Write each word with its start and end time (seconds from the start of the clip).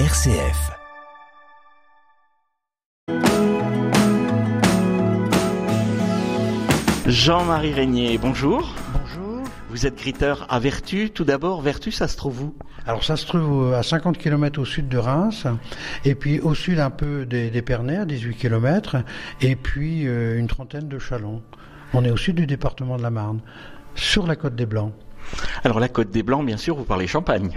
RCF. 0.00 0.72
Jean-Marie 7.06 7.72
Régnier, 7.72 8.18
bonjour. 8.18 8.74
Bonjour. 8.92 9.44
Vous 9.70 9.86
êtes 9.86 9.94
gritteur 9.94 10.48
à 10.50 10.58
Vertu. 10.58 11.10
Tout 11.10 11.22
d'abord, 11.22 11.62
Vertu, 11.62 11.92
ça 11.92 12.08
se 12.08 12.16
trouve 12.16 12.42
où? 12.42 12.54
Alors 12.86 13.04
ça 13.04 13.16
se 13.16 13.24
trouve 13.24 13.72
à 13.72 13.84
50 13.84 14.18
km 14.18 14.60
au 14.60 14.64
sud 14.64 14.88
de 14.88 14.98
Reims, 14.98 15.46
et 16.04 16.16
puis 16.16 16.40
au 16.40 16.56
sud 16.56 16.80
un 16.80 16.90
peu 16.90 17.24
des, 17.24 17.50
des 17.50 17.62
Pernets, 17.62 17.98
à 17.98 18.04
18 18.04 18.34
km, 18.34 18.96
et 19.42 19.54
puis 19.54 20.08
euh, 20.08 20.40
une 20.40 20.48
trentaine 20.48 20.88
de 20.88 20.98
Chalons. 20.98 21.40
On 21.92 22.04
est 22.04 22.10
au 22.10 22.16
sud 22.16 22.34
du 22.34 22.48
département 22.48 22.96
de 22.96 23.02
la 23.02 23.10
Marne, 23.10 23.38
sur 23.94 24.26
la 24.26 24.34
côte 24.34 24.56
des 24.56 24.66
Blancs. 24.66 24.92
Alors 25.62 25.78
la 25.80 25.88
Côte 25.88 26.10
des 26.10 26.22
Blancs, 26.22 26.44
bien 26.44 26.56
sûr, 26.56 26.76
vous 26.76 26.84
parlez 26.84 27.06
Champagne. 27.06 27.50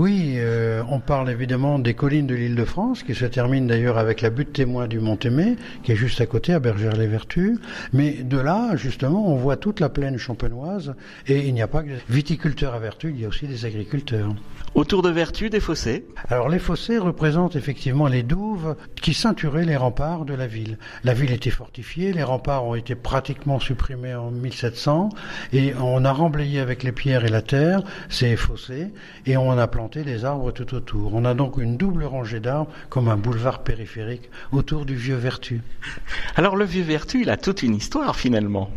Oui, 0.00 0.34
euh, 0.36 0.84
on 0.88 1.00
parle 1.00 1.28
évidemment 1.28 1.80
des 1.80 1.92
collines 1.92 2.28
de 2.28 2.34
l'île 2.36 2.54
de 2.54 2.64
France, 2.64 3.02
qui 3.02 3.16
se 3.16 3.24
terminent 3.24 3.66
d'ailleurs 3.66 3.98
avec 3.98 4.20
la 4.20 4.30
butte 4.30 4.52
témoin 4.52 4.86
du 4.86 5.00
Mont-Aimé, 5.00 5.56
qui 5.82 5.90
est 5.90 5.96
juste 5.96 6.20
à 6.20 6.26
côté, 6.26 6.52
à 6.52 6.60
Bergère-les-Vertus. 6.60 7.58
Mais 7.92 8.12
de 8.12 8.38
là, 8.38 8.76
justement, 8.76 9.26
on 9.26 9.34
voit 9.34 9.56
toute 9.56 9.80
la 9.80 9.88
plaine 9.88 10.16
champenoise, 10.16 10.94
et 11.26 11.48
il 11.48 11.52
n'y 11.52 11.62
a 11.62 11.66
pas 11.66 11.82
que 11.82 11.88
des 11.88 11.98
viticulteurs 12.08 12.74
à 12.74 12.78
Vertus, 12.78 13.10
il 13.12 13.22
y 13.22 13.24
a 13.24 13.28
aussi 13.28 13.48
des 13.48 13.64
agriculteurs. 13.64 14.32
Autour 14.76 15.02
de 15.02 15.10
Vertu, 15.10 15.50
des 15.50 15.58
fossés? 15.58 16.06
Alors 16.28 16.48
les 16.48 16.60
fossés 16.60 16.98
représentent 16.98 17.56
effectivement 17.56 18.06
les 18.06 18.22
douves 18.22 18.76
qui 19.02 19.14
ceinturaient 19.14 19.64
les 19.64 19.76
remparts 19.76 20.24
de 20.24 20.34
la 20.34 20.46
ville. 20.46 20.78
La 21.02 21.14
ville 21.14 21.32
était 21.32 21.50
fortifiée, 21.50 22.12
les 22.12 22.22
remparts 22.22 22.64
ont 22.64 22.76
été 22.76 22.94
pratiquement 22.94 23.58
supprimés 23.58 24.14
en 24.14 24.30
1700 24.30 25.08
et 25.52 25.72
on 25.74 26.04
a 26.04 26.12
remblayé 26.12 26.60
avec 26.60 26.84
les 26.84 26.92
pierres 26.92 27.24
et 27.24 27.30
la 27.30 27.42
terre 27.42 27.82
ces 28.08 28.36
fossés 28.36 28.92
et 29.26 29.36
on 29.36 29.58
a 29.58 29.66
planté 29.66 29.87
des 29.96 30.24
arbres 30.24 30.52
tout 30.52 30.74
autour. 30.74 31.14
On 31.14 31.24
a 31.24 31.34
donc 31.34 31.56
une 31.56 31.76
double 31.76 32.04
rangée 32.04 32.40
d'arbres 32.40 32.70
comme 32.90 33.08
un 33.08 33.16
boulevard 33.16 33.60
périphérique 33.60 34.30
autour 34.52 34.84
du 34.84 34.94
vieux 34.94 35.16
Vertu. 35.16 35.62
Alors 36.36 36.56
le 36.56 36.64
vieux 36.64 36.82
Vertu, 36.82 37.22
il 37.22 37.30
a 37.30 37.36
toute 37.36 37.62
une 37.62 37.74
histoire 37.74 38.14
finalement. 38.14 38.70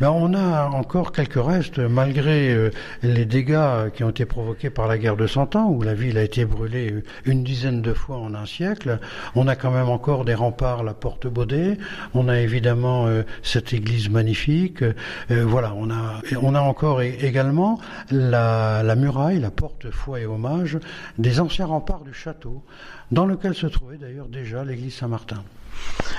Ben, 0.00 0.10
on 0.10 0.34
a 0.34 0.66
encore 0.66 1.12
quelques 1.12 1.42
restes, 1.42 1.78
malgré 1.78 2.52
euh, 2.52 2.70
les 3.02 3.24
dégâts 3.24 3.90
qui 3.94 4.02
ont 4.02 4.10
été 4.10 4.24
provoqués 4.24 4.70
par 4.70 4.88
la 4.88 4.98
guerre 4.98 5.16
de 5.16 5.26
Cent 5.26 5.54
Ans, 5.54 5.68
où 5.68 5.82
la 5.82 5.94
ville 5.94 6.18
a 6.18 6.22
été 6.22 6.44
brûlée 6.44 6.90
euh, 6.90 7.02
une 7.24 7.44
dizaine 7.44 7.82
de 7.82 7.92
fois 7.92 8.16
en 8.16 8.34
un 8.34 8.46
siècle. 8.46 8.98
On 9.36 9.46
a 9.46 9.54
quand 9.54 9.70
même 9.70 9.88
encore 9.88 10.24
des 10.24 10.34
remparts, 10.34 10.82
la 10.82 10.94
porte 10.94 11.26
Baudet. 11.26 11.78
On 12.14 12.28
a 12.28 12.40
évidemment 12.40 13.06
euh, 13.06 13.22
cette 13.42 13.72
église 13.72 14.08
magnifique. 14.08 14.84
Voilà, 15.28 15.74
on 15.76 15.90
a, 15.90 16.20
on 16.40 16.54
a 16.54 16.60
encore 16.60 17.02
également 17.02 17.78
la, 18.10 18.82
la 18.82 18.96
muraille, 18.96 19.40
la 19.40 19.50
porte 19.50 19.90
foi 19.90 20.20
et 20.20 20.26
hommage 20.26 20.78
des 21.18 21.40
anciens 21.40 21.66
remparts 21.66 22.02
du 22.02 22.12
château, 22.12 22.62
dans 23.10 23.26
lequel 23.26 23.54
se 23.54 23.66
trouvait 23.66 23.98
d'ailleurs 23.98 24.28
déjà 24.28 24.64
l'église 24.64 24.94
Saint-Martin. 24.94 25.42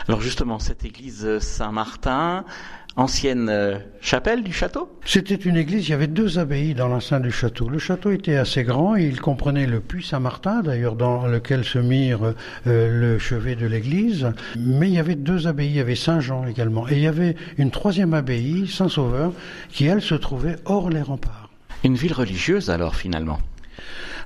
Alors 0.07 0.21
justement, 0.21 0.59
cette 0.59 0.85
église 0.85 1.39
Saint-Martin, 1.39 2.45
ancienne 2.95 3.49
euh, 3.49 3.77
chapelle 4.01 4.43
du 4.43 4.53
château? 4.53 4.89
C'était 5.05 5.35
une 5.35 5.57
église, 5.57 5.87
il 5.87 5.91
y 5.91 5.93
avait 5.93 6.07
deux 6.07 6.39
abbayes 6.39 6.73
dans 6.73 6.87
l'enceinte 6.87 7.23
du 7.23 7.31
château. 7.31 7.69
Le 7.69 7.79
château 7.79 8.11
était 8.11 8.35
assez 8.35 8.63
grand 8.63 8.95
et 8.95 9.03
il 9.03 9.19
comprenait 9.19 9.65
le 9.65 9.79
puits 9.79 10.05
Saint-Martin, 10.05 10.61
d'ailleurs 10.61 10.95
dans 10.95 11.25
lequel 11.25 11.63
se 11.63 11.79
mire 11.79 12.33
euh, 12.67 12.99
le 12.99 13.19
chevet 13.19 13.55
de 13.55 13.65
l'église. 13.65 14.31
Mais 14.57 14.89
il 14.89 14.93
y 14.93 14.99
avait 14.99 15.15
deux 15.15 15.47
abbayes, 15.47 15.67
il 15.67 15.75
y 15.75 15.79
avait 15.79 15.95
Saint-Jean 15.95 16.45
également. 16.45 16.87
Et 16.87 16.93
il 16.93 17.01
y 17.01 17.07
avait 17.07 17.35
une 17.57 17.71
troisième 17.71 18.13
abbaye, 18.13 18.67
Saint-Sauveur, 18.67 19.33
qui 19.69 19.85
elle 19.85 20.01
se 20.01 20.15
trouvait 20.15 20.57
hors 20.65 20.89
les 20.89 21.01
remparts. 21.01 21.49
Une 21.83 21.95
ville 21.95 22.13
religieuse 22.13 22.69
alors 22.69 22.95
finalement? 22.95 23.39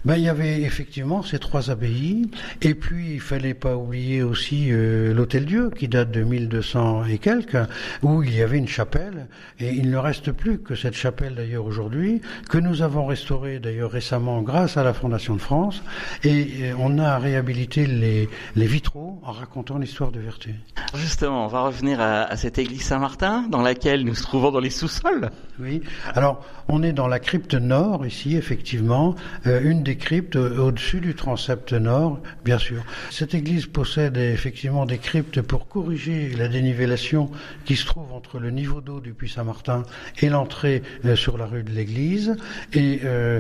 Ben, 0.06 0.16
il 0.16 0.24
y 0.24 0.30
avait 0.30 0.62
effectivement 0.62 1.24
ces 1.24 1.40
trois 1.40 1.72
abbayes, 1.72 2.30
et 2.62 2.76
puis 2.76 3.14
il 3.14 3.22
fallait 3.22 3.54
pas 3.54 3.76
oublier 3.76 4.24
aussi 4.24 4.68
euh, 4.72 5.14
l'Hôtel 5.14 5.46
Dieu, 5.46 5.70
qui 5.70 5.88
date 5.88 6.12
de 6.12 6.24
1200 6.24 7.06
et 7.06 7.18
quelques, 7.18 7.58
où 8.04 8.24
il 8.24 8.36
y 8.36 8.42
avait 8.42 8.58
une 8.58 8.68
chapelle, 8.68 9.28
et 9.60 9.70
il 9.70 9.90
ne 9.90 9.98
reste 9.98 10.32
plus 10.32 10.60
que 10.60 10.76
cette 10.76 10.96
chapelle 10.96 11.36
d'ailleurs 11.36 11.66
aujourd'hui, 11.66 12.22
que 12.50 12.58
nous 12.58 12.82
avons 12.82 13.06
restaurée 13.06 13.60
d'ailleurs 13.60 13.92
récemment 13.92 14.42
grâce 14.42 14.78
à 14.78 14.84
la 14.84 14.94
Fondation 14.94 15.36
de 15.36 15.42
France, 15.42 15.82
et 16.24 16.48
euh, 16.62 16.74
on 16.80 17.00
a 17.00 17.18
réhabilité 17.18 17.86
les, 17.86 18.30
les 18.56 18.68
vitraux 18.68 19.20
en 19.24 19.32
racontant 19.32 19.78
l'histoire 19.78 20.12
de 20.12 20.20
Vertu. 20.20 20.56
Justement, 20.96 21.46
on 21.46 21.48
va 21.48 21.62
revenir 21.62 22.00
à, 22.02 22.24
à 22.24 22.36
cette 22.38 22.58
église 22.58 22.84
Saint-Martin, 22.84 23.46
dans 23.50 23.62
laquelle 23.62 24.04
nous 24.04 24.08
nous 24.08 24.16
trouvons 24.16 24.52
dans 24.52 24.60
les 24.60 24.70
sous-sols. 24.70 25.30
Oui. 25.60 25.82
Alors, 26.14 26.46
on 26.68 26.84
est 26.84 26.94
dans 26.94 27.08
la 27.08 27.20
crypte 27.20 27.54
nord 27.54 28.06
ici, 28.06 28.36
effectivement, 28.36 29.16
euh, 29.46 29.62
une 29.64 29.84
des 29.88 29.96
cryptes 29.96 30.36
au-dessus 30.36 31.00
du 31.00 31.16
transept 31.16 31.72
nord, 31.72 32.20
bien 32.44 32.58
sûr. 32.58 32.84
Cette 33.10 33.34
église 33.34 33.68
possède 33.68 34.18
effectivement 34.18 34.86
des 34.86 34.98
cryptes 34.98 35.42
pour 35.42 35.70
corriger 35.70 36.36
la 36.38 36.50
dénivellation 36.50 37.32
qui 37.64 37.78
se 37.78 37.86
trouve 37.86 38.12
entre 38.12 38.38
le 38.40 38.52
niveau 38.52 38.82
d'eau 38.82 39.00
du 39.00 39.14
puits 39.14 39.30
Saint-Martin 39.30 39.84
et 40.20 40.28
l'entrée 40.28 40.84
euh, 41.06 41.16
sur 41.16 41.38
la 41.38 41.46
rue 41.46 41.64
de 41.64 41.72
l'église. 41.72 42.36
Et 42.74 43.00
euh, 43.06 43.40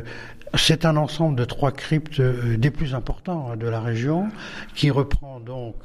c'est 0.54 0.86
un 0.86 0.96
ensemble 0.96 1.36
de 1.36 1.44
trois 1.44 1.74
cryptes 1.74 2.22
euh, 2.22 2.56
des 2.56 2.72
plus 2.72 2.96
importants 2.96 3.50
hein, 3.52 3.58
de 3.58 3.68
la 3.68 3.82
région 3.82 4.30
qui 4.74 4.90
reprend 4.90 5.42
donc 5.42 5.76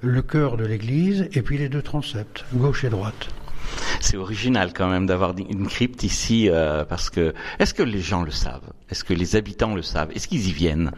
le 0.00 0.22
cœur 0.22 0.56
de 0.56 0.66
l'église 0.66 1.28
et 1.32 1.42
puis 1.42 1.58
les 1.58 1.68
deux 1.68 1.82
transepts, 1.82 2.44
gauche 2.54 2.82
et 2.82 2.90
droite. 2.90 3.28
C'est 4.00 4.16
original 4.16 4.72
quand 4.72 4.88
même 4.88 5.06
d'avoir 5.06 5.34
une 5.36 5.66
crypte 5.66 6.02
ici, 6.02 6.48
euh, 6.48 6.84
parce 6.84 7.10
que 7.10 7.34
est-ce 7.58 7.74
que 7.74 7.82
les 7.82 8.00
gens 8.00 8.22
le 8.22 8.30
savent? 8.30 8.70
Est-ce 8.90 9.04
que 9.04 9.14
les 9.14 9.36
habitants 9.36 9.74
le 9.74 9.82
savent? 9.82 10.10
Est-ce 10.14 10.28
qu'ils 10.28 10.48
y 10.48 10.52
viennent? 10.52 10.92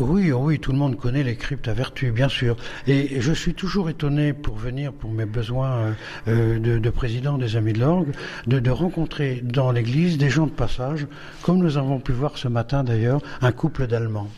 Oui, 0.00 0.32
oh 0.32 0.40
oui, 0.42 0.58
tout 0.58 0.72
le 0.72 0.78
monde 0.78 0.96
connaît 0.96 1.22
les 1.22 1.36
cryptes 1.36 1.68
à 1.68 1.72
vertu, 1.72 2.10
bien 2.10 2.28
sûr. 2.28 2.56
Et 2.88 3.20
je 3.20 3.32
suis 3.32 3.54
toujours 3.54 3.88
étonné 3.88 4.32
pour 4.32 4.56
venir 4.56 4.92
pour 4.92 5.12
mes 5.12 5.24
besoins 5.24 5.70
euh, 5.70 5.92
euh, 6.26 6.58
de, 6.58 6.78
de 6.78 6.90
président 6.90 7.38
des 7.38 7.54
Amis 7.54 7.74
de 7.74 7.80
l'Orgue, 7.80 8.12
de, 8.48 8.58
de 8.58 8.70
rencontrer 8.70 9.40
dans 9.44 9.70
l'église 9.70 10.18
des 10.18 10.30
gens 10.30 10.46
de 10.46 10.52
passage, 10.52 11.06
comme 11.42 11.58
nous 11.58 11.76
avons 11.76 12.00
pu 12.00 12.10
voir 12.10 12.38
ce 12.38 12.48
matin 12.48 12.82
d'ailleurs, 12.82 13.20
un 13.40 13.52
couple 13.52 13.86
d'Allemands. 13.86 14.28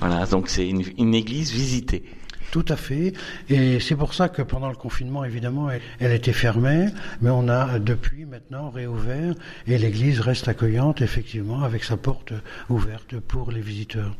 Voilà, 0.00 0.24
donc 0.26 0.48
c'est 0.48 0.68
une, 0.68 0.84
une 0.98 1.14
église 1.14 1.50
visitée. 1.52 2.04
Tout 2.50 2.64
à 2.68 2.76
fait. 2.76 3.12
Et 3.48 3.80
c'est 3.80 3.96
pour 3.96 4.14
ça 4.14 4.28
que 4.28 4.42
pendant 4.42 4.68
le 4.68 4.76
confinement, 4.76 5.24
évidemment, 5.24 5.68
elle, 6.00 6.12
était 6.12 6.32
fermée, 6.32 6.88
mais 7.20 7.30
on 7.30 7.48
a 7.48 7.78
depuis 7.78 8.24
maintenant 8.24 8.70
réouvert 8.70 9.34
et 9.66 9.78
l'église 9.78 10.20
reste 10.20 10.48
accueillante, 10.48 11.02
effectivement, 11.02 11.62
avec 11.62 11.84
sa 11.84 11.96
porte 11.96 12.32
ouverte 12.68 13.18
pour 13.20 13.50
les 13.50 13.60
visiteurs. 13.60 14.14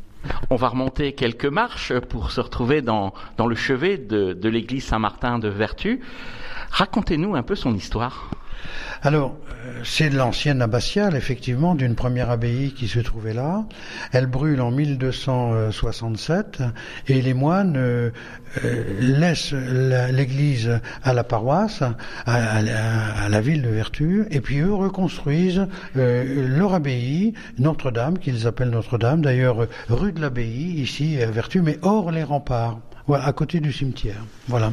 On 0.49 0.55
va 0.55 0.69
remonter 0.69 1.13
quelques 1.13 1.45
marches 1.45 1.97
pour 1.99 2.31
se 2.31 2.41
retrouver 2.41 2.81
dans, 2.81 3.13
dans 3.37 3.47
le 3.47 3.55
chevet 3.55 3.97
de, 3.97 4.33
de 4.33 4.49
l'église 4.49 4.83
Saint-Martin 4.83 5.39
de 5.39 5.47
Vertu. 5.47 6.01
Racontez-nous 6.71 7.35
un 7.35 7.43
peu 7.43 7.55
son 7.55 7.73
histoire. 7.75 8.29
Alors, 9.03 9.37
euh, 9.65 9.81
c'est 9.83 10.09
de 10.09 10.17
l'ancienne 10.17 10.61
abbatiale, 10.61 11.15
effectivement, 11.15 11.75
d'une 11.75 11.95
première 11.95 12.29
abbaye 12.31 12.71
qui 12.71 12.87
se 12.87 12.99
trouvait 12.99 13.33
là. 13.33 13.65
Elle 14.11 14.25
brûle 14.25 14.59
en 14.61 14.71
1267 14.71 16.61
et 17.07 17.21
les 17.21 17.33
moines 17.33 17.75
euh, 17.77 18.09
euh, 18.63 18.83
laissent 18.99 19.53
la- 19.53 20.11
l'église 20.11 20.79
à 21.03 21.13
la 21.13 21.23
paroisse, 21.23 21.83
à, 22.25 22.61
la- 22.61 23.41
ville 23.41 23.61
de 23.61 23.69
Vertu, 23.69 24.25
et 24.31 24.41
puis 24.41 24.59
eux 24.59 24.73
reconstruisent 24.73 25.67
leur 25.95 26.73
abbaye, 26.73 27.33
Notre-Dame, 27.59 28.17
qu'ils 28.17 28.47
appellent 28.47 28.71
Notre-Dame, 28.71 29.21
d'ailleurs 29.21 29.67
rue 29.89 30.11
de 30.11 30.19
l'abbaye, 30.21 30.79
ici 30.81 31.21
à 31.21 31.29
Vertu, 31.29 31.61
mais 31.61 31.77
hors 31.83 32.09
les 32.11 32.23
remparts, 32.23 32.79
à 33.13 33.31
côté 33.33 33.59
du 33.59 33.71
cimetière. 33.71 34.23
Voilà. 34.47 34.71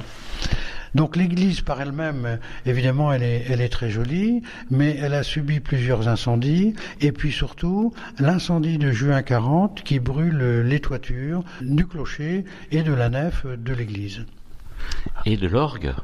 Donc 0.94 1.16
l'église 1.16 1.60
par 1.60 1.80
elle-même, 1.80 2.24
euh, 2.24 2.36
évidemment, 2.66 3.12
elle 3.12 3.22
est, 3.22 3.68
très 3.68 3.90
jolie, 3.90 4.42
mais 4.70 4.96
elle 5.00 5.14
a 5.14 5.22
subi 5.22 5.60
plusieurs 5.60 6.08
incendies, 6.08 6.74
et 7.00 7.10
puis 7.10 7.32
surtout 7.32 7.92
l'incendie 8.18 8.78
de 8.78 8.92
juin 8.92 9.22
40 9.22 9.82
qui 9.82 9.98
brûle 9.98 10.40
euh, 10.40 10.62
les 10.62 10.80
toitures 10.80 11.42
du 11.60 11.86
clocher 11.86 12.44
et 12.70 12.82
de 12.82 12.92
la 12.92 13.08
nef 13.08 13.44
de 13.46 13.74
l'église. 13.74 14.24
Et 15.26 15.36
de 15.36 15.48
l'orgue. 15.48 15.94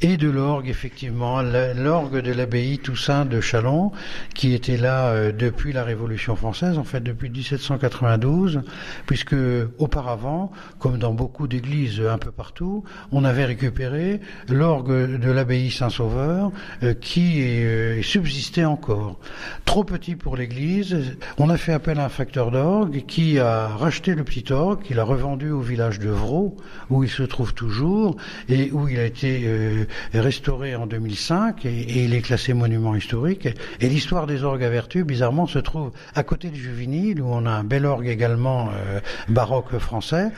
Et 0.00 0.16
de 0.16 0.28
l'orgue, 0.28 0.68
effectivement, 0.68 1.40
l'orgue 1.42 2.20
de 2.20 2.32
l'abbaye 2.32 2.78
Toussaint 2.78 3.24
de 3.24 3.40
Chalon, 3.40 3.92
qui 4.34 4.52
était 4.52 4.76
là 4.76 5.06
euh, 5.06 5.32
depuis 5.32 5.72
la 5.72 5.84
Révolution 5.84 6.36
française, 6.36 6.78
en 6.78 6.84
fait 6.84 7.00
depuis 7.00 7.30
1792, 7.30 8.62
puisque 9.06 9.36
auparavant, 9.78 10.50
comme 10.78 10.98
dans 10.98 11.14
beaucoup 11.14 11.46
d'églises 11.46 12.00
un 12.00 12.18
peu 12.18 12.32
partout, 12.32 12.84
on 13.12 13.24
avait 13.24 13.44
récupéré 13.44 14.20
l'orgue 14.48 15.18
de 15.18 15.30
l'abbaye 15.30 15.70
Saint-Sauveur, 15.70 16.50
euh, 16.82 16.94
qui 16.94 17.42
euh, 17.42 18.02
subsistait 18.02 18.64
encore. 18.64 19.18
Trop 19.64 19.84
petit 19.84 20.16
pour 20.16 20.36
l'église, 20.36 21.16
on 21.38 21.50
a 21.50 21.56
fait 21.56 21.72
appel 21.72 22.00
à 22.00 22.06
un 22.06 22.08
facteur 22.08 22.50
d'orgue 22.50 23.04
qui 23.06 23.38
a 23.38 23.68
racheté 23.68 24.14
le 24.14 24.24
petit 24.24 24.52
orgue, 24.52 24.82
qu'il 24.82 24.98
a 24.98 25.04
revendu 25.04 25.50
au 25.50 25.60
village 25.60 25.98
de 25.98 26.10
Vraux, 26.10 26.56
où 26.90 27.04
il 27.04 27.10
se 27.10 27.22
trouve 27.22 27.54
toujours, 27.54 28.16
et 28.48 28.70
où 28.72 28.88
il 28.88 28.98
a 28.98 29.04
été 29.04 29.83
restauré 30.12 30.74
en 30.74 30.86
2005 30.86 31.64
et, 31.66 32.04
il 32.04 32.14
est 32.14 32.22
classé 32.22 32.54
monument 32.54 32.94
historique. 32.94 33.48
Et, 33.80 33.88
l'histoire 33.88 34.26
des 34.26 34.42
orgues 34.44 34.64
à 34.64 34.70
vertu, 34.70 35.04
bizarrement, 35.04 35.46
se 35.46 35.58
trouve 35.58 35.92
à 36.14 36.22
côté 36.22 36.48
du 36.48 36.60
Juvinil, 36.60 37.20
où 37.20 37.26
on 37.28 37.46
a 37.46 37.50
un 37.50 37.64
bel 37.64 37.86
orgue 37.86 38.08
également 38.08 38.70
euh, 38.70 39.00
baroque 39.28 39.78
français, 39.78 40.30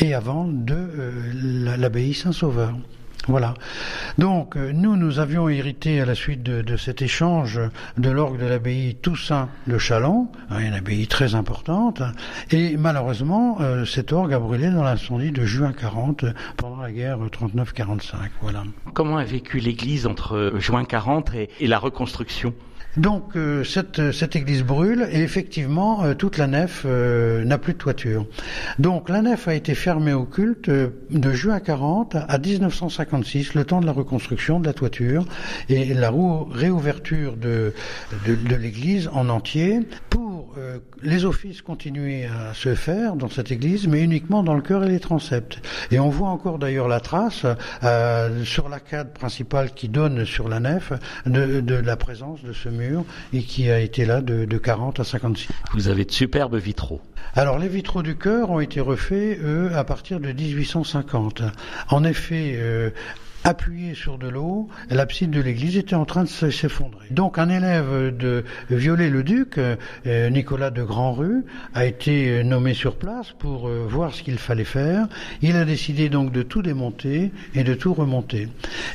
et 0.00 0.14
avant 0.14 0.46
de 0.46 0.88
l'abbaye 1.76 2.14
Saint-Sauveur. 2.14 2.74
Voilà. 3.28 3.54
Donc 4.18 4.56
euh, 4.56 4.72
nous, 4.72 4.96
nous 4.96 5.18
avions 5.18 5.48
hérité 5.48 6.00
à 6.00 6.04
la 6.04 6.14
suite 6.14 6.42
de, 6.42 6.76
cet 6.76 7.02
échange 7.02 7.60
de 7.96 8.10
l'orgue 8.10 8.38
de 8.38 8.46
l'abbaye 8.46 8.96
Toussaint 8.96 9.48
de 9.66 9.78
Chalon, 9.78 10.28
hein, 10.50 10.58
une 10.60 10.74
abbaye 10.74 11.06
très 11.06 11.34
importante, 11.34 12.02
et 12.50 12.76
malheureusement, 12.76 13.58
euh, 13.60 13.84
cet 13.84 14.12
orgue 14.12 14.32
a 14.32 14.38
brûlé 14.38 14.70
dans 14.70 14.82
l'incendie 14.82 15.30
de 15.30 15.44
juin 15.44 15.72
40 15.72 16.26
pendant 16.56 16.82
la 16.82 16.92
guerre 16.92 17.18
39-45. 17.18 18.14
Voilà. 18.42 18.64
Comment 18.92 19.16
a 19.16 19.24
vécu 19.24 19.58
l'Église 19.58 20.06
entre 20.06 20.52
juin 20.58 20.84
40 20.84 21.32
et 21.34 21.66
la 21.66 21.78
reconstruction? 21.78 22.54
Donc 22.96 23.34
euh, 23.34 23.64
cette, 23.64 24.12
cette, 24.12 24.36
église 24.36 24.62
brûle 24.62 25.08
et 25.10 25.20
effectivement 25.20 26.04
euh, 26.04 26.14
toute 26.14 26.38
la 26.38 26.46
nef 26.46 26.84
euh, 26.86 27.44
n'a 27.44 27.58
plus 27.58 27.72
de 27.72 27.78
toiture. 27.78 28.26
Donc 28.78 29.08
la 29.08 29.20
nef 29.20 29.48
a 29.48 29.54
été 29.54 29.74
fermée 29.74 30.12
au 30.12 30.24
culte 30.24 30.70
de 30.70 31.32
juin 31.32 31.58
40 31.58 32.16
à 32.28 32.38
1956, 33.18 33.54
le 33.54 33.64
temps 33.64 33.80
de 33.80 33.86
la 33.86 33.92
reconstruction 33.92 34.60
de 34.60 34.66
la 34.66 34.72
toiture 34.72 35.24
et 35.68 35.94
la 35.94 36.10
réouverture 36.10 37.36
de, 37.36 37.72
l'église 38.48 39.08
en 39.12 39.28
entier 39.28 39.80
les 41.02 41.24
offices 41.24 41.62
continuer 41.62 42.26
à 42.26 42.54
se 42.54 42.74
faire 42.74 43.16
dans 43.16 43.28
cette 43.28 43.50
église, 43.50 43.86
mais 43.86 44.02
uniquement 44.02 44.42
dans 44.42 44.54
le 44.54 44.62
chœur 44.62 44.84
et 44.84 44.88
les 44.88 45.00
transepts. 45.00 45.58
Et 45.90 45.98
on 45.98 46.08
voit 46.08 46.28
encore 46.28 46.58
d'ailleurs 46.58 46.88
la 46.88 47.00
trace 47.00 47.46
sur 48.44 48.68
l'arcade 48.68 49.12
principale 49.12 49.72
qui 49.72 49.88
donne 49.88 50.24
sur 50.24 50.48
la 50.48 50.60
nef 50.60 50.92
de, 51.26 51.60
de 51.60 51.74
la 51.74 51.96
présence 51.96 52.42
de 52.42 52.52
ce 52.52 52.68
mur 52.68 53.04
et 53.32 53.42
qui 53.42 53.70
a 53.70 53.80
été 53.80 54.04
là 54.04 54.20
de, 54.20 54.44
de 54.44 54.58
40 54.58 55.00
à 55.00 55.04
56. 55.04 55.48
Vous 55.72 55.88
avez 55.88 56.04
de 56.04 56.12
superbes 56.12 56.56
vitraux. 56.56 57.00
Alors 57.34 57.58
les 57.58 57.68
vitraux 57.68 58.02
du 58.02 58.16
chœur 58.16 58.50
ont 58.50 58.60
été 58.60 58.80
refaits, 58.80 59.38
eux, 59.42 59.70
à 59.74 59.84
partir 59.84 60.20
de 60.20 60.30
1850. 60.30 61.42
En 61.88 62.04
effet, 62.04 62.54
euh, 62.56 62.90
appuyé 63.44 63.94
sur 63.94 64.16
de 64.16 64.26
l'eau, 64.26 64.68
l'abside 64.88 65.30
de 65.30 65.40
l'église 65.40 65.76
était 65.76 65.94
en 65.94 66.06
train 66.06 66.24
de 66.24 66.28
s'effondrer. 66.28 67.06
Donc 67.10 67.38
un 67.38 67.50
élève 67.50 68.16
de 68.16 68.42
Viollet-le-Duc, 68.70 69.58
euh, 69.58 70.30
Nicolas 70.30 70.70
de 70.70 70.82
Grandrue, 70.82 71.44
a 71.74 71.84
été 71.84 72.42
nommé 72.42 72.72
sur 72.72 72.96
place 72.96 73.32
pour 73.38 73.68
euh, 73.68 73.84
voir 73.86 74.14
ce 74.14 74.22
qu'il 74.22 74.38
fallait 74.38 74.64
faire. 74.64 75.08
Il 75.42 75.56
a 75.56 75.66
décidé 75.66 76.08
donc 76.08 76.32
de 76.32 76.42
tout 76.42 76.62
démonter 76.62 77.32
et 77.54 77.64
de 77.64 77.74
tout 77.74 77.92
remonter. 77.92 78.48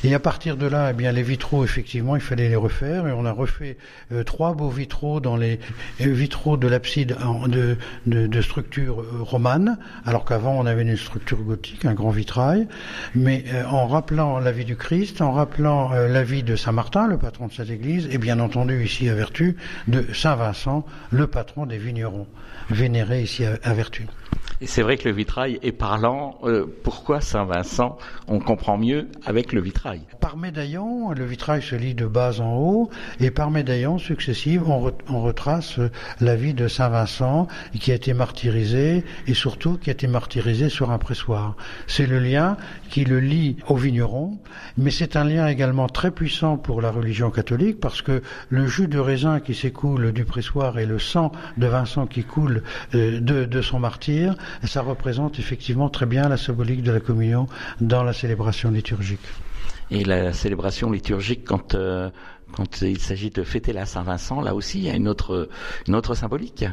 Et 0.04 0.16
à 0.16 0.20
partir 0.20 0.58
de 0.58 0.66
là, 0.66 0.90
eh 0.90 0.94
bien 0.94 1.12
les 1.12 1.24
vitraux, 1.24 1.64
effectivement, 1.64 2.16
il 2.16 2.22
fallait 2.22 2.50
les 2.50 2.56
refaire 2.56 3.08
et 3.08 3.12
on 3.12 3.26
a 3.26 3.32
refait 3.32 3.78
euh, 4.12 4.24
trois 4.24 4.56
beaux 4.56 4.70
vitraux 4.70 5.20
dans 5.20 5.38
les 5.38 5.60
vitraux 6.00 6.58
de 6.58 6.68
l'abside 6.68 7.16
de, 7.48 7.78
de, 8.08 8.26
de, 8.26 8.42
structure 8.42 9.06
romane, 9.20 9.78
alors 10.06 10.26
qu'avant 10.26 10.54
on 10.58 10.66
avait 10.66 10.82
une 10.82 10.98
structure 10.98 11.38
gothique, 11.44 11.86
un 11.86 11.94
grand 11.94 12.10
vitrail, 12.10 12.68
mais 13.14 13.44
en 13.70 13.86
rappelant 13.86 14.39
la 14.40 14.52
vie 14.52 14.66
du 14.66 14.76
Christ, 14.76 15.22
en 15.22 15.32
rappelant 15.32 15.94
euh, 15.94 16.08
la 16.08 16.24
vie 16.24 16.44
de 16.44 16.56
Saint 16.56 16.72
Martin, 16.72 17.08
le 17.08 17.18
patron 17.18 17.48
de 17.48 17.54
cette 17.54 17.70
église, 17.70 18.08
et 18.12 18.18
bien 18.18 18.40
entendu 18.40 18.84
ici 18.84 19.10
à 19.10 19.16
Vertu, 19.16 19.58
de 19.88 20.06
Saint 20.14 20.36
Vincent, 20.36 20.86
le 21.12 21.28
patron 21.28 21.66
des 21.66 21.78
vignerons, 21.78 22.28
vénéré 22.70 23.22
ici 23.22 23.44
à 23.46 23.74
Vertu. 23.74 24.08
C'est 24.66 24.82
vrai 24.82 24.98
que 24.98 25.08
le 25.08 25.16
vitrail 25.16 25.58
est 25.64 25.72
parlant. 25.72 26.38
Euh, 26.44 26.66
pourquoi 26.84 27.22
Saint-Vincent 27.22 27.98
On 28.28 28.40
comprend 28.40 28.78
mieux 28.78 29.08
avec 29.26 29.54
le 29.54 29.62
vitrail? 29.62 30.02
Par 30.20 30.36
médaillon, 30.36 31.12
le 31.14 31.24
vitrail 31.24 31.62
se 31.62 31.76
lit 31.76 31.96
de 31.96 32.06
bas 32.06 32.42
en 32.42 32.58
haut, 32.58 32.90
et 33.22 33.32
par 33.32 33.52
médaillon 33.52 33.98
successifs, 33.98 34.62
on, 34.66 34.92
retrace 35.22 35.80
la 36.20 36.36
vie 36.36 36.54
de 36.54 36.68
Saint-Vincent 36.68 37.48
qui 37.80 37.94
a 37.94 37.96
été 37.96 38.14
martyrisé, 38.14 39.06
et 39.28 39.34
surtout 39.34 39.78
qui 39.78 39.92
a 39.92 39.94
été 39.94 40.08
martyrisé 40.08 40.68
sur 40.68 40.92
un 40.92 40.98
pressoir. 40.98 41.56
C'est 41.88 42.06
le 42.06 42.20
lien 42.20 42.58
qui 42.90 43.06
le 43.06 43.22
lie 43.22 43.56
au 43.70 43.78
vigneron, 43.78 44.40
mais 44.78 44.92
c'est 44.92 45.16
un 45.16 45.24
lien 45.24 45.48
également 45.48 45.88
très 45.88 46.12
puissant 46.12 46.58
pour 46.58 46.82
la 46.82 46.92
religion 46.92 47.32
catholique, 47.32 47.80
parce 47.80 48.02
que 48.02 48.22
le 48.50 48.68
jus 48.68 48.90
de 48.90 49.00
raisin 49.00 49.40
qui 49.40 49.56
s'écoule 49.56 50.12
du 50.12 50.26
pressoir 50.26 50.80
et 50.80 50.86
le 50.86 51.00
sang 51.00 51.32
de 51.56 51.68
Vincent 51.68 52.08
qui 52.08 52.26
coule 52.26 52.64
euh, 52.94 53.22
de, 53.22 53.46
de 53.46 53.62
son 53.62 53.80
martyr, 53.80 54.19
et 54.28 54.68
ça 54.68 54.82
représente 54.82 55.40
effectivement 55.40 55.90
très 55.90 56.06
bien 56.06 56.30
la 56.30 56.38
symbolique 56.38 56.84
de 56.84 56.92
la 56.92 57.00
communion 57.00 57.48
dans 57.82 58.04
la 58.04 58.14
célébration 58.14 58.72
liturgique. 58.72 59.26
Et 59.92 60.04
la 60.04 60.34
célébration 60.34 60.92
liturgique, 60.92 61.46
quand, 61.46 61.76
euh, 61.76 62.10
quand 62.56 62.82
il 62.82 63.00
s'agit 63.00 63.32
de 63.32 63.44
fêter 63.44 63.74
la 63.74 63.86
Saint-Vincent, 63.86 64.42
là 64.42 64.54
aussi, 64.54 64.80
il 64.80 64.86
y 64.86 64.90
a 64.90 64.96
une 64.96 65.08
autre, 65.08 65.50
une 65.88 65.96
autre 65.96 66.14
symbolique. 66.14 66.66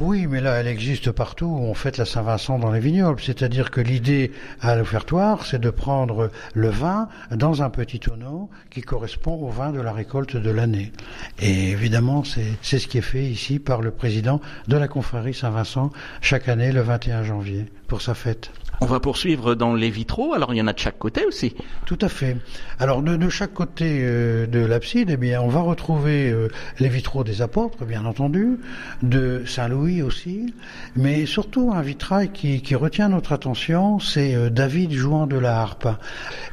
Oui, 0.00 0.26
mais 0.26 0.40
là, 0.40 0.54
elle 0.58 0.66
existe 0.66 1.12
partout 1.12 1.46
où 1.46 1.58
on 1.58 1.74
fête 1.74 1.98
la 1.98 2.06
Saint-Vincent 2.06 2.58
dans 2.58 2.72
les 2.72 2.80
vignobles. 2.80 3.20
C'est-à-dire 3.20 3.70
que 3.70 3.80
l'idée 3.80 4.32
à 4.60 4.74
l'offertoire, 4.74 5.44
c'est 5.46 5.60
de 5.60 5.70
prendre 5.70 6.30
le 6.54 6.70
vin 6.70 7.08
dans 7.30 7.62
un 7.62 7.70
petit 7.70 8.00
tonneau 8.00 8.50
qui 8.70 8.80
correspond 8.80 9.34
au 9.34 9.50
vin 9.50 9.70
de 9.70 9.80
la 9.80 9.92
récolte 9.92 10.36
de 10.36 10.50
l'année. 10.50 10.92
Et 11.38 11.70
évidemment, 11.70 12.24
c'est 12.24 12.78
ce 12.78 12.86
qui 12.86 12.98
est 12.98 13.02
fait 13.02 13.24
ici 13.24 13.58
par 13.58 13.80
le 13.80 13.90
président 13.90 14.40
de 14.66 14.76
la 14.76 14.88
confrérie 14.88 15.34
Saint-Vincent 15.34 15.92
chaque 16.20 16.48
année 16.48 16.72
le 16.72 16.80
21 16.80 17.22
janvier 17.22 17.66
pour 17.86 18.02
sa 18.02 18.14
fête. 18.14 18.50
On 18.82 18.86
va 18.86 18.98
poursuivre 18.98 19.54
dans 19.54 19.74
les 19.74 19.90
vitraux, 19.90 20.34
alors 20.34 20.52
il 20.52 20.56
y 20.56 20.60
en 20.60 20.66
a 20.66 20.72
de 20.72 20.78
chaque 20.78 20.98
côté 20.98 21.24
aussi. 21.24 21.54
Tout 21.86 21.98
à 22.00 22.08
fait. 22.08 22.36
Alors 22.80 23.00
de, 23.00 23.28
chaque 23.28 23.54
côté 23.54 24.00
euh, 24.00 24.48
de 24.48 24.58
l'abside, 24.58 25.08
eh 25.10 25.16
bien, 25.16 25.40
on 25.40 25.46
va 25.46 25.60
retrouver 25.60 26.32
euh, 26.32 26.48
les 26.80 26.88
vitraux 26.88 27.22
des 27.22 27.42
apôtres, 27.42 27.84
bien 27.84 28.04
entendu, 28.04 28.58
de 29.04 29.44
Saint-Louis 29.46 30.02
aussi, 30.02 30.52
mais 30.96 31.26
surtout 31.26 31.70
un 31.72 31.80
vitrail 31.80 32.30
qui, 32.30 32.74
retient 32.74 33.08
notre 33.08 33.30
attention, 33.30 34.00
c'est 34.00 34.34
euh, 34.34 34.50
David 34.50 34.90
jouant 34.90 35.28
de 35.28 35.38
la 35.38 35.60
harpe. 35.60 35.86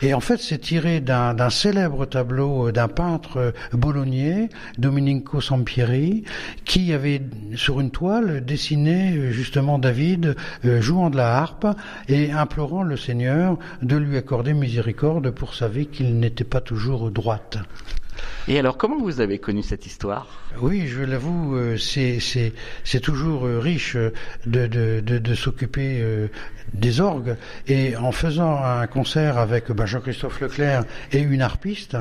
Et 0.04 0.14
en 0.14 0.20
fait, 0.20 0.38
c'est 0.38 0.60
tiré 0.60 1.00
d'un 1.00 1.50
célèbre 1.50 2.06
tableau 2.06 2.72
d'un 2.72 2.90
peintre 2.90 3.54
bolognais, 3.74 4.50
Domenico 4.78 5.42
Sampieri, 5.42 6.25
qui 6.64 6.94
avait 6.94 7.24
sur 7.56 7.80
une 7.80 7.90
toile 7.90 8.46
dessiné 8.46 9.32
justement 9.32 9.80
David 9.80 10.36
jouant 10.64 11.10
de 11.10 11.18
la 11.18 11.36
harpe 11.36 11.66
et 12.08 12.19
et 12.19 12.31
implorant 12.31 12.83
le 12.83 12.98
Seigneur 12.98 13.57
de 13.81 13.95
lui 13.95 14.18
accorder 14.18 14.54
miséricorde 14.54 15.30
pour 15.31 15.54
sa 15.54 15.68
vie 15.68 15.88
qu'il 15.88 16.19
n'était 16.19 16.44
pas 16.44 16.62
toujours 16.62 17.12
droite. 17.12 17.57
Et 18.51 18.57
alors, 18.57 18.78
comment 18.78 18.98
vous 18.98 19.22
avez 19.22 19.38
connu 19.38 19.62
cette 19.62 19.86
histoire? 19.86 20.25
Oui, 20.60 20.88
je 20.88 21.04
l'avoue, 21.04 21.56
euh, 21.56 21.78
c'est 21.78 23.00
toujours 23.00 23.46
euh, 23.46 23.60
riche 23.60 23.96
euh, 23.96 24.12
de, 24.48 25.36
s'occuper 25.36 26.04
des 26.74 27.00
orgues. 27.00 27.36
Et 27.68 27.96
en 27.96 28.12
faisant 28.12 28.60
un 28.63 28.88
concert 28.88 29.38
avec 29.38 29.72
ben, 29.72 29.86
Jean-Christophe 29.86 30.41
Leclerc 30.41 30.84
et 31.12 31.20
une 31.20 31.44
harpiste, 31.44 31.98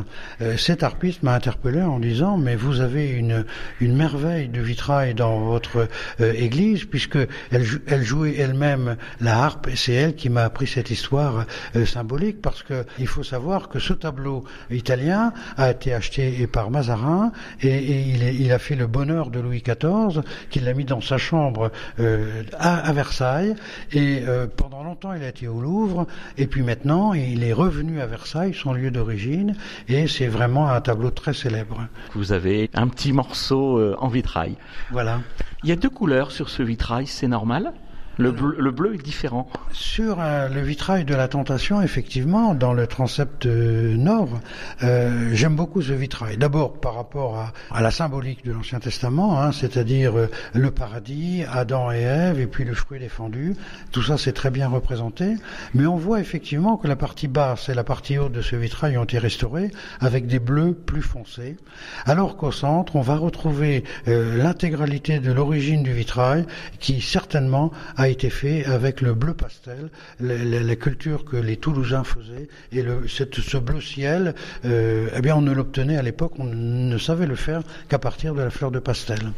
cette 0.57 0.83
harpiste 0.83 1.23
m'a 1.23 1.35
interpellé 1.35 1.83
en 1.83 1.99
disant 1.99 2.38
mais 2.38 2.57
vous 2.57 2.81
avez 2.81 3.11
une, 3.11 3.45
merveille 3.81 4.49
de 4.49 4.61
vitrail 4.61 5.14
dans 5.14 5.40
votre 5.40 5.88
église 6.21 6.85
puisque 6.85 7.19
elle, 7.50 8.02
jouait 8.02 8.37
elle-même 8.37 8.97
la 9.21 9.38
harpe 9.45 9.69
et 9.69 9.76
c'est 9.76 9.93
elle 9.93 10.14
qui 10.14 10.31
m'a 10.31 10.45
appris 10.45 10.67
cette 10.67 10.90
histoire 10.90 11.45
symbolique 11.85 12.40
parce 12.40 12.62
que 12.62 12.85
il 12.99 13.07
faut 13.07 13.23
savoir 13.23 13.69
que 13.69 13.78
ce 13.78 13.93
tableau 13.93 14.45
italien 14.71 15.33
a 15.57 15.71
été 15.71 15.93
acheté 15.93 16.38
par 16.47 16.71
Mazarin 16.71 17.33
et, 17.62 18.00
il, 18.00 18.52
a 18.52 18.59
fait 18.59 18.76
le 18.76 18.87
bonheur 18.87 19.30
de 19.30 19.40
Louis 19.40 19.62
XIV, 19.62 20.23
qu'il 20.50 20.64
l'a 20.64 20.75
mis 20.75 20.85
dans 20.85 21.00
sa 21.00 21.18
chambre 21.18 21.71
euh, 22.00 22.42
à, 22.59 22.92
Versailles 22.92 23.54
et 23.92 24.23
euh, 24.26 24.47
pendant 24.47 24.83
longtemps 24.83 25.12
il 25.12 25.23
a 25.23 25.28
été 25.28 25.49
au 25.49 25.61
Louvre 25.61 26.07
et 26.37 26.47
puis 26.47 26.62
maintenant 26.62 27.12
il 27.12 27.45
est 27.45 27.52
revenu 27.52 28.00
à 28.00 28.07
Versailles, 28.07 28.54
son 28.54 28.73
lieu 28.73 28.90
d'origine 28.90 29.54
et 29.88 30.07
c'est 30.07 30.26
vraiment 30.26 30.68
un 30.68 30.80
tableau 30.80 31.11
très 31.11 31.35
célèbre. 31.35 31.87
Vous 32.14 32.33
avez 32.33 32.71
un 32.75 32.88
petit 32.88 33.12
morceau 33.12 33.78
euh, 33.78 33.97
en 33.99 34.09
vitrail. 34.09 34.57
Voilà. 34.90 35.21
Il 35.64 35.68
y 35.68 35.73
a 35.73 35.76
deux 35.76 35.90
couleurs 35.90 36.30
sur 36.30 36.49
ce 36.49 36.62
vitrail, 36.62 37.07
c'est 37.07 37.28
normal? 37.28 37.73
Le 38.19 38.33
bleu, 38.33 38.95
est 38.95 39.03
différent. 39.03 39.49
Sur 39.73 40.19
euh, 40.21 40.49
le 40.49 40.61
vitrail 40.61 41.05
de 41.05 41.15
la 41.15 41.29
Tentation, 41.29 41.81
effectivement, 41.81 42.55
dans 42.55 42.73
le 42.73 42.87
transept 42.87 43.47
euh, 43.47 43.95
nord, 43.97 44.41
euh, 44.83 45.31
j'aime 45.33 45.55
beaucoup 45.55 45.83
ce 45.83 45.93
vitrail. 45.93 46.37
D'abord 46.37 46.81
par 46.81 46.95
rapport 46.95 47.53
à, 47.71 47.81
la 47.81 47.91
symbolique 47.91 48.45
de 48.45 48.53
l'Ancien 48.53 48.81
Testament, 48.81 49.41
hein, 49.41 49.53
c'est-à-dire 49.53 50.15
le 50.53 50.71
paradis, 50.71 51.45
Adam 51.51 51.93
et 51.93 52.01
Ève, 52.01 52.41
et 52.41 52.47
puis 52.47 52.65
le 52.65 52.75
fruit 52.75 52.99
défendu. 52.99 53.55
Tout 53.93 54.03
ça, 54.03 54.19
c'est 54.19 54.33
très 54.33 54.51
bien 54.51 54.69
représenté. 54.69 55.37
Mais 55.75 55.87
on 55.87 55.97
voit 55.97 56.21
effectivement 56.21 56.77
que 56.77 56.89
la 56.89 56.97
partie 56.97 57.29
basse 57.29 57.69
et 57.69 57.75
la 57.75 57.85
partie 57.85 58.19
haute 58.19 58.33
de 58.33 58.43
ce 58.43 58.57
vitrail 58.57 58.99
ont 58.99 59.05
été 59.05 59.19
restaurées 59.19 59.71
avec 60.01 60.27
des 60.27 60.41
bleus 60.41 60.75
plus 60.75 61.03
foncés. 61.03 61.57
Alors 62.05 62.37
qu'au 62.37 62.53
centre, 62.53 62.97
on 62.97 63.01
va 63.01 63.17
retrouver 63.17 63.85
l'intégralité 64.07 65.21
de 65.21 65.33
l'origine 65.33 65.83
du 65.83 65.93
vitrail, 65.93 66.45
qui 66.81 67.01
certainement 67.01 67.71
a 67.97 68.08
a 68.09 68.11
été 68.11 68.31
fait 68.31 68.65
avec 68.65 69.00
le 69.00 69.15
bleu 69.15 69.35
pastel, 69.35 69.91
la, 70.21 70.77
culture 70.77 71.25
que 71.25 71.37
les 71.37 71.57
Toulousains 71.57 72.05
faisaient 72.05 72.49
et 72.73 72.85
ce 73.07 73.57
bleu 73.59 73.81
ciel. 73.81 74.35
eh 74.65 75.21
bien, 75.21 75.37
on 75.37 75.43
ne 75.43 75.53
l'obtenait 75.53 75.97
à 75.97 76.03
l'époque, 76.03 76.33
on 76.38 76.45
ne 76.45 76.99
savait 76.99 77.27
le 77.27 77.37
faire 77.37 77.62
qu'à 77.88 77.99
partir 77.99 78.35
de 78.35 78.43
la 78.43 78.50
fleur 78.50 78.71
de 78.71 78.79
pastel. 78.79 79.33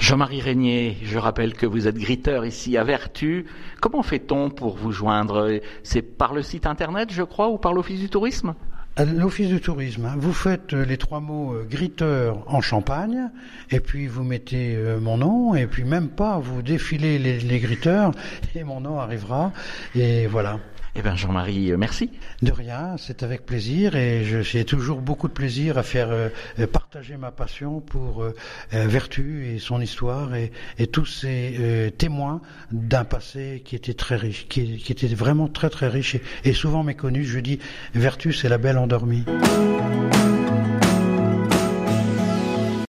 Jean-Marie 0.00 0.40
Régnier, 0.40 0.98
je 1.04 1.18
rappelle 1.18 1.54
que 1.54 1.66
vous 1.66 1.86
êtes 1.86 1.96
griteur 1.96 2.44
ici 2.44 2.76
à 2.76 2.84
Vertu. 2.84 3.46
Comment 3.80 4.02
fait-on 4.02 4.50
pour 4.50 4.76
vous 4.76 4.92
joindre? 4.92 5.60
C'est 5.82 6.02
par 6.02 6.34
le 6.34 6.42
site 6.42 6.66
internet, 6.66 7.12
je 7.12 7.22
crois, 7.22 7.48
ou 7.48 7.58
par 7.58 7.72
l'Office 7.72 8.00
du 8.00 8.08
tourisme? 8.08 8.54
L'Office 8.96 9.48
du 9.48 9.60
tourisme, 9.60 10.04
hein. 10.04 10.14
vous 10.16 10.32
faites 10.32 10.72
euh, 10.72 10.84
les 10.84 10.96
trois 10.98 11.18
mots 11.18 11.52
euh, 11.52 12.32
en 12.46 12.60
Champagne, 12.60 13.28
et 13.72 13.80
puis 13.80 14.06
vous 14.06 14.22
mettez 14.22 14.76
euh, 14.76 15.00
mon 15.00 15.16
nom, 15.16 15.56
et 15.56 15.66
puis 15.66 15.82
même 15.82 16.08
pas, 16.08 16.38
vous 16.38 16.62
défilez 16.62 17.18
les, 17.18 17.40
les 17.40 17.58
griteurs, 17.58 18.12
et 18.54 18.62
mon 18.62 18.80
nom 18.80 19.00
arrivera, 19.00 19.50
et 19.96 20.28
voilà. 20.28 20.60
Eh 20.96 21.02
bien, 21.02 21.16
Jean-Marie, 21.16 21.72
euh, 21.72 21.76
merci. 21.76 22.10
De 22.42 22.52
rien, 22.52 22.94
c'est 22.98 23.24
avec 23.24 23.44
plaisir 23.44 23.96
et 23.96 24.24
j'ai 24.24 24.64
toujours 24.64 25.00
beaucoup 25.00 25.26
de 25.26 25.32
plaisir 25.32 25.76
à 25.76 25.82
faire 25.82 26.10
euh, 26.10 26.28
euh, 26.60 26.68
partager 26.68 27.16
ma 27.16 27.32
passion 27.32 27.80
pour 27.80 28.24
Vertu 28.70 29.48
et 29.48 29.58
son 29.58 29.80
histoire 29.80 30.34
et, 30.34 30.52
tous 30.92 31.06
ces 31.06 31.92
témoins 31.98 32.40
d'un 32.70 33.04
passé 33.04 33.62
qui 33.64 33.74
était 33.74 33.94
très 33.94 34.16
riche, 34.16 34.46
qui, 34.48 34.84
était 34.88 35.06
vraiment 35.08 35.48
très 35.48 35.70
très 35.70 35.88
riche 35.88 36.14
et, 36.14 36.22
et 36.44 36.52
souvent 36.52 36.82
méconnu. 36.82 37.24
Je 37.24 37.40
dis, 37.40 37.58
Vertu, 37.94 38.32
c'est 38.32 38.48
la 38.48 38.58
belle 38.58 38.78
endormie. 38.78 39.24